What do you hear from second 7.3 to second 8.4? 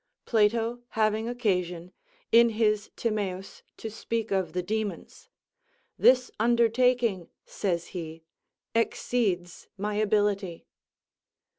says he,